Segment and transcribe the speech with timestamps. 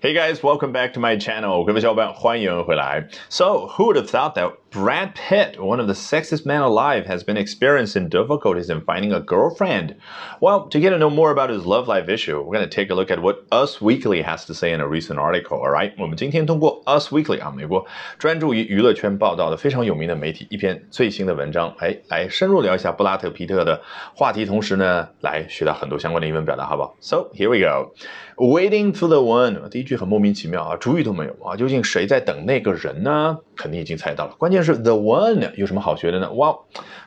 [0.00, 1.64] Hey guys, welcome back to my channel.
[1.64, 3.08] 各位小伙伴，欢迎回来。
[3.30, 7.36] So, who would have thought that Brad Pitt, one of the sexiest men alive, has been
[7.36, 9.94] experiencing difficulties in finding a girlfriend?
[10.40, 12.90] Well, to get to know more about his love life issue, we're going to take
[12.90, 15.58] a look at what Us Weekly has to say in a recent article.
[15.58, 17.86] Alright，我们今天通过 Us Weekly 啊，美国
[18.18, 23.80] 专注于娱乐圈报道的非常有名的媒体一篇最新的文章，哎，来深入聊一下布拉特皮特的
[24.16, 26.96] 话题，同时呢，来学到很多相关的英文表达，好不好？
[27.00, 27.94] So here we go.
[28.36, 33.38] Waiting for the one，第一句很莫名其妙啊，主语都没有啊，究竟谁在等那个人呢？
[33.56, 36.29] 肯定已经猜到了，关键 但是 the one 有什么好学的呢？
[36.33, 36.53] 哇，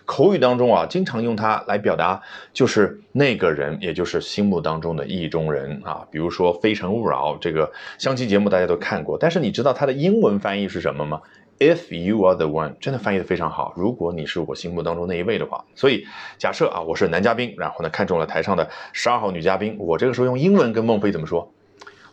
[0.06, 2.23] 口语当中啊，经常用它来表达
[2.55, 6.07] 就是那个人，也就是心目当中的意中人啊。
[6.10, 11.20] 比如说《非诚勿扰》这个相亲节目，大家都看过，但是你知道它的英文翻译是什么吗
[11.59, 13.74] ？If you are the one，真的翻译的非常好。
[13.77, 16.07] 如果你是我心目当中那一位的话，所以
[16.38, 21.52] 假设啊，我是男嘉宾，然后呢看中了台上的十二号女嘉宾，我这个时候用英文跟孟非怎么说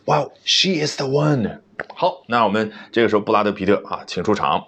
[0.04, 1.60] ？Wow，she is the one。
[1.94, 4.66] 好，那我们这个时候布拉德皮特啊，请出场。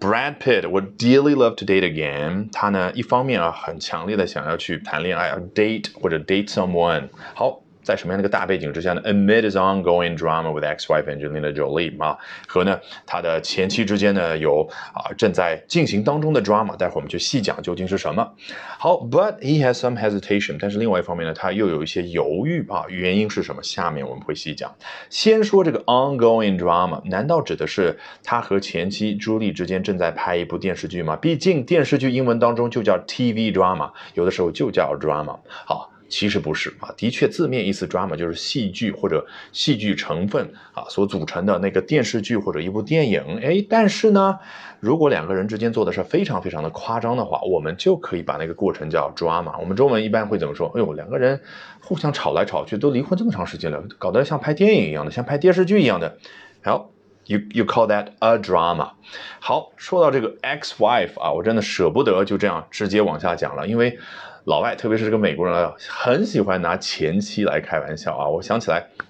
[0.00, 2.48] Brad Pitt would dearly love to date again。
[2.52, 7.08] 他呢，一方面啊，很强烈的想要去谈恋爱，date 或者 date someone。
[7.34, 7.60] 好。
[7.87, 18.33] 在什么样的一个大背景之下呢？Amid his ongoing drama with ex-wife Angelina Jolie 啊，和呢他的前妻之间呢有啊正在进行当中的 drama，待会儿我们去细讲究竟是什么。
[18.77, 23.63] 好，But he has some hesitation，但是另外一方面呢，他又有一些犹豫啊，原因是什么？
[23.63, 24.75] 下面我们会细讲。
[25.09, 31.15] 先说这个 ongoing drama，难道指的是他和前妻朱莉之间正在拍一部电视剧吗？
[31.15, 35.39] 毕竟电视剧英文当中就叫 TV drama，有的时候就叫 drama。
[35.65, 35.89] 好。
[36.09, 43.21] 其实不是啊，的确字面意思 drama 就是戏剧或者戏剧成分啊所组成的那个电视剧或者一部电影。
[43.41, 44.39] 哎，但是呢，
[44.79, 49.59] 如果两个人之间做的是非常非常的夸张的话，我们就可以把那个过程叫 drama。
[49.59, 50.67] 我们中文一般会怎么说？
[50.75, 51.39] 哎呦，两个人
[51.81, 56.17] 互相吵来吵去，都离婚这么长时间了，搞得像拍电影一样的，像拍电视剧一样的。
[56.63, 56.89] 好
[57.27, 58.91] ，you you call that a drama？
[59.39, 63.99] 好，说到这个 ex wife 啊，我真的舍不得就这样直接往下讲了，因为。
[64.47, 68.29] 老外，特别是这个美国人啊，很喜欢拿前妻来开玩笑啊。
[68.29, 68.79] 我想起来，《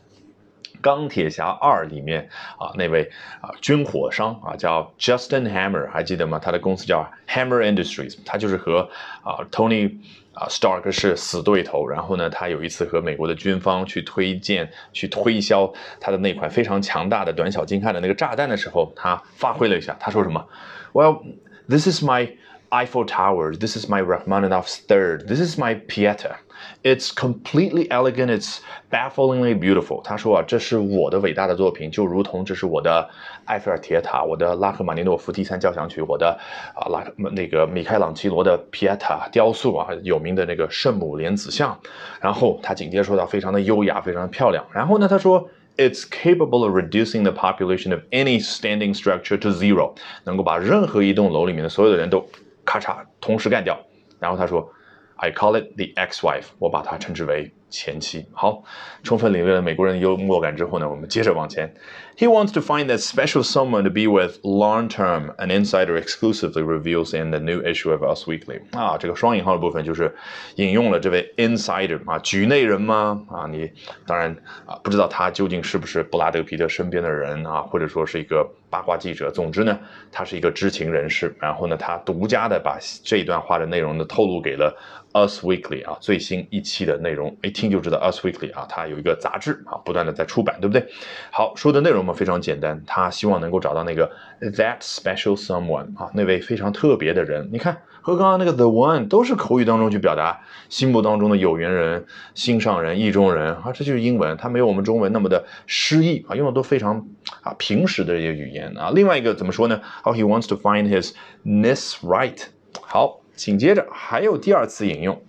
[0.81, 3.09] 钢铁侠二》里面啊，那位
[3.41, 6.39] 啊军火商啊叫 Justin Hammer，还记得吗？
[6.39, 8.89] 他的公司叫 Hammer Industries，他就是和
[9.23, 9.97] 啊 Tony
[10.33, 11.87] 啊 Stark 是死对头。
[11.87, 20.45] 然后呢，他有一次和美国的军方去推荐、去推销他的那款非常强大的短小精悍的那个炸弹的时候，他发挥了一下，他说什么
[20.93, 21.23] ？Well,
[21.67, 22.31] this is my
[22.69, 23.55] Eiffel Tower.
[23.55, 25.27] This is my Rachmaninoff's Third.
[25.27, 26.37] This is my Pieta.
[26.83, 28.29] It's completely elegant.
[28.29, 28.59] It's
[28.91, 30.01] bafflingly beautiful.
[30.03, 33.09] 他说啊，这是我的伟大的作品，就如同这是我的
[33.45, 36.37] 埃菲尔铁塔，我的拉赫玛尼诺夫第三交响曲，我的
[36.75, 41.79] 啊拉那个米开朗基罗的 Pieta 雕塑啊，有名的那个圣母莲子像。
[42.19, 44.65] 然后他紧接着说到，非常的优雅，非常的漂亮。
[44.71, 45.49] 然后呢，他说。
[45.79, 52.27] It's capable of reducing the population of any standing structure to zero，能够把任何一栋楼里面的所有的人都
[52.67, 53.79] 咔嚓，同时干掉。
[54.19, 54.69] 然后他说
[55.15, 58.25] ，I call it the ex-wife，我把它称之为前期。
[58.31, 58.63] 好，
[59.03, 61.73] 充分领略了美国人的幽默感之后呢，我们接着往前。
[62.17, 65.35] He wants to find that special someone to be with long term.
[65.37, 68.61] An insider exclusively reveals in the new issue of Us Weekly.
[68.71, 70.15] 啊，这个双引号的部分就是
[70.55, 73.23] 引用了这位 insider 啊，局内人吗？
[73.29, 73.71] 啊，你
[74.07, 74.35] 当然
[74.65, 79.29] 啊，不知道他究竟是不是布拉德皮特身边的人啊，或者说是一个八卦记者。
[79.29, 79.77] 总之呢，
[80.11, 81.35] 他是一个知情人士。
[81.39, 84.75] 然后呢，他独家的把这一段话的内容呢透露给了
[85.13, 90.87] Us Weekly 啊，最新一期的内容，一听就知道 Us Weekly 啊，它有一个杂志啊，不断的在出版，对不对？
[91.31, 92.13] 好，说的内容嘛。
[92.17, 97.47] 非常简单，他希望能够找到那个 that special someone 啊，那位非常特别的人。
[97.51, 107.07] 你看，和刚刚那个 the one 都是口语当中去表达心目当中的有缘人、心上人、意中人啊，这就是英文，它没有我们中文那么的诗意啊，用的都非常
[107.43, 108.91] 啊平实的一些语言啊。
[108.95, 111.13] 另外一个怎么说呢？How he wants to find his
[111.43, 112.45] n i s s right。
[112.81, 115.21] 好，紧接着还有第二次引用。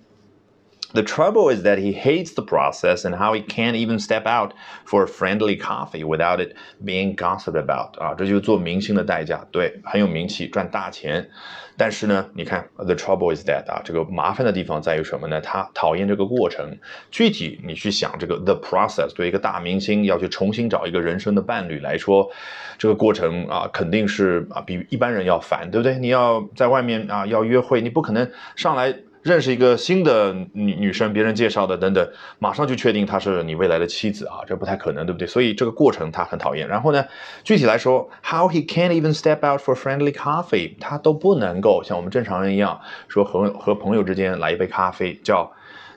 [0.98, 4.50] The trouble is that he hates the process and how he can't even step out
[4.84, 11.28] for a friendly coffee without it being gossiped about 啊，这就是做明星的代价，对，很有名气，赚大钱。
[11.76, 15.40] 但是呢，你看，the trouble is that 啊，这个麻烦的地方在于什么呢？
[15.40, 16.76] 他讨厌这个过程。
[17.12, 22.28] 具体你去想，这个 the process 对一个大明星要去重新找一个人生的伴侣来说，
[22.76, 25.96] 这个过程啊，肯定是啊比一般人要烦，对不对？
[25.96, 28.92] 你要在外面啊要约会，你不可能上来。
[29.22, 35.26] 认识一个新的女女生，别人介绍的等等，马上就确定她是你未来的妻子啊，这不太可能，对不对？
[35.26, 36.66] 所以这个过程他很讨厌。
[36.68, 37.04] 然后呢，
[37.42, 45.50] 具体来说，How he can't even step out for friendly coffee，他都不能够像我们正常人一样说和和朋友之间来一杯咖啡，叫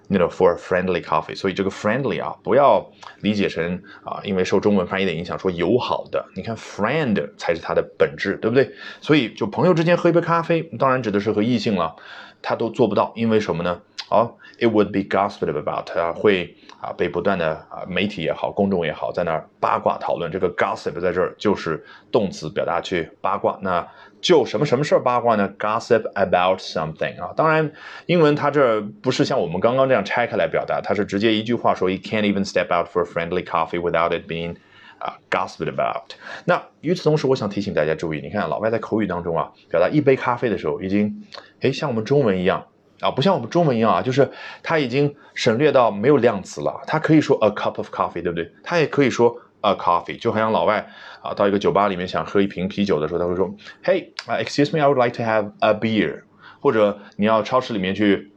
[0.07, 1.35] you know for friendly coffee。
[1.35, 2.85] 所以这个 friendly 啊，不要
[3.21, 6.25] 理解成啊，因为受中文翻译的影响，说友好的。
[6.35, 8.71] 你看 friend 才是它的本质，对不对？
[8.99, 11.95] 所以就朋友之间喝一杯咖啡，当然指的是和异性了，
[12.41, 13.81] 他都做不到，因为什么呢？
[14.07, 20.29] 好，it would be gossip about，他会啊被不断的啊媒体也好，公众也好，在那儿八卦讨论。
[20.29, 23.57] 这个 gossip 在这儿就是动词，表达去八卦。
[23.61, 23.87] 那
[24.19, 27.31] 就什么什么事儿八卦呢？gossip about something 啊。
[27.37, 27.71] 当然，
[28.07, 34.57] 英文它这不是像我们刚刚这样拆开来表达，它是直接一句话说，you can't even step out for a friendly coffee without it being
[35.01, 36.13] 啊，gossip about。
[36.45, 41.23] 那与此同时，我想提醒大家注意，你看老外在口语当中啊，表达一杯咖啡的时候，已经
[41.61, 42.65] 哎像我们中文一样。
[43.01, 44.29] 啊，不像我们中文一样啊，就是
[44.61, 46.81] 他已经省略到没有量词了。
[46.85, 48.51] 他可以说 a cup of coffee，对不对？
[48.61, 50.87] 他也可以说 a coffee，就好像老外
[51.23, 53.51] 啊，到一个酒吧里面想喝一瓶啤酒的时候，他会说
[53.83, 56.21] ，Hey，excuse me，I would like to have a beer。
[56.59, 58.31] 或者你要超市里面去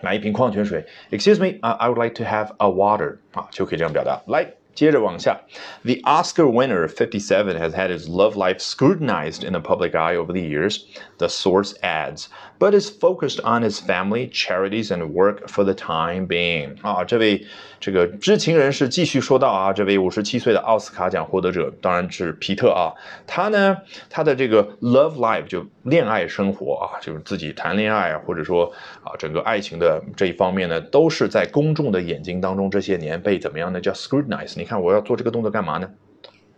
[0.00, 3.18] 买一瓶矿泉水，Excuse me，啊，I would like to have a water。
[3.34, 4.22] 啊，就可以这样表达。
[4.28, 4.54] 来。
[4.74, 5.40] 接着往下
[5.84, 10.32] ，The Oscar winner, of 57 has had his love life scrutinized in the public eye over
[10.32, 10.84] the years,
[11.18, 12.26] the source adds,
[12.58, 16.76] but is focused on his family, charities, and work for the time being.
[16.82, 17.46] 啊，这位
[17.78, 22.90] 这个知情人士继续说到啊，这位五十七岁的奥斯卡奖获得者，当然是皮特啊，
[23.26, 23.76] 他呢，
[24.10, 28.72] 他的这个 love life 就恋爱生活啊，就是自己谈恋爱啊，或者说
[29.04, 33.80] 啊，整个爱情的这一方面呢，都是在公众的眼睛当中这些年被怎么样呢？
[33.80, 34.63] 叫 scrutinize。
[34.64, 35.90] 你看我要做这个动作干嘛呢？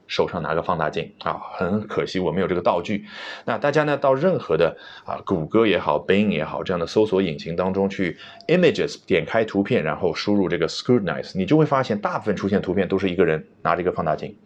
[0.06, 3.04] 手上拿个放大镜啊，很可惜我没有这个道具。
[3.44, 8.16] 那大家呢，到任何的啊，谷歌也好，Bing 也好，这样的搜索引擎当中去
[8.46, 14.38] ，images 点开图片，然后输入这个 scrutinize，你就会发现大部分出现图片都是一个人拿着一个放大镜。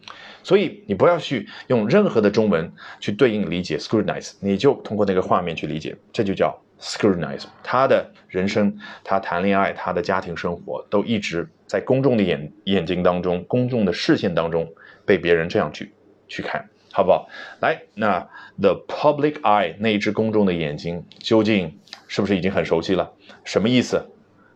[0.42, 7.44] 所以你不要去用任何的中文去对应理解 scrutinize，你就通过那个画面去理解，这就叫 scrutinize。
[7.62, 8.74] 他的人生，
[9.04, 14.68] 他谈恋爱，他的家庭生活，都一直在公众的眼眼睛当中，公众的视线当中
[15.06, 15.92] 被别人这样去
[16.26, 17.28] 去看，好不好？
[17.60, 18.28] 来，那
[18.60, 21.78] the public eye 那一只公众的眼睛，究竟
[22.08, 23.12] 是不是已经很熟悉了？
[23.44, 24.04] 什么意思？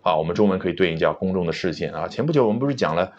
[0.03, 2.09] 啊，我们中文可以对应叫公众的视线啊。
[2.09, 3.13] 前不久我们不是讲了？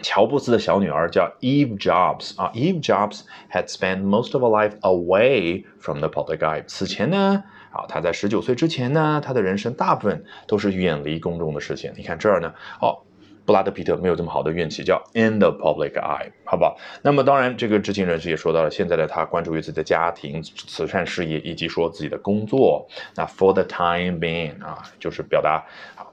[0.00, 6.38] 乔布斯的小女儿叫 Eve Jobs 啊，Eve Jobs had spent most of her life away from the public
[6.38, 6.64] eye。
[6.66, 7.42] 此前呢，
[7.72, 11.92] 啊，她在十九岁之前呢，她的人生大部分都是远离公众的视线。
[11.96, 12.98] 你看这儿呢，哦，
[13.44, 16.76] 布拉德皮特没有这么好的运气，叫 in the public eye，好不好？
[17.02, 22.86] 那么当然，这个知情人士也说到了，现在的他关注于自己的家庭、慈善事业以及说自己的工作。
[23.16, 25.64] 那 for the time being 啊，就是表达。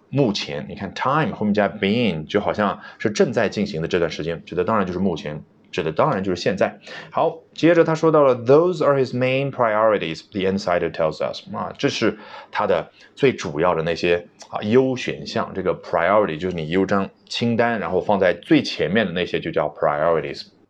[0.10, 6.80] 目前你看，time 后面加 being 就好像是正在进行的这段时间，指的当然就是目前，指的当然就是现在。
[7.12, 10.22] 好，接着他说到了，those are his main priorities.
[10.32, 12.18] The insider tells us 啊，这是
[12.52, 15.52] 他的最主要的那些啊优选项。
[15.54, 20.48] 这个 priority 就是你有张清单，然后放在最前面的那些就叫 priorities。